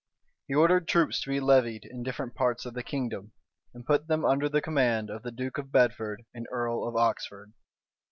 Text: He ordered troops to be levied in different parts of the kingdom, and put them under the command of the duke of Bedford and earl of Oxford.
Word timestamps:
He 0.47 0.55
ordered 0.55 0.87
troops 0.87 1.21
to 1.21 1.29
be 1.29 1.39
levied 1.39 1.85
in 1.85 2.01
different 2.01 2.33
parts 2.33 2.65
of 2.65 2.73
the 2.73 2.81
kingdom, 2.81 3.33
and 3.71 3.85
put 3.85 4.07
them 4.07 4.25
under 4.25 4.49
the 4.49 4.59
command 4.59 5.11
of 5.11 5.21
the 5.21 5.31
duke 5.31 5.59
of 5.59 5.71
Bedford 5.71 6.23
and 6.33 6.47
earl 6.51 6.87
of 6.87 6.95
Oxford. 6.95 7.53